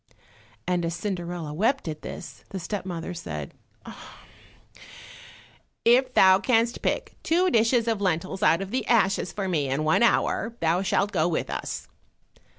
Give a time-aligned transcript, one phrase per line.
[0.65, 3.53] And as Cinderella wept at this, the step mother said,
[5.85, 9.83] "If thou canst pick two dishes of lentils out of the ashes for me in
[9.83, 11.87] one hour, thou shalt go with us."